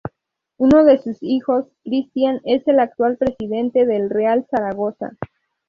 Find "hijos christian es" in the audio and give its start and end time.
1.21-2.67